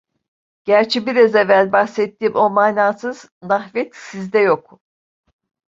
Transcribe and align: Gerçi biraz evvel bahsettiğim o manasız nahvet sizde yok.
Gerçi 0.65 1.05
biraz 1.05 1.35
evvel 1.35 1.71
bahsettiğim 1.71 2.35
o 2.35 2.49
manasız 2.49 3.29
nahvet 3.43 3.95
sizde 3.95 4.39
yok. 4.39 4.79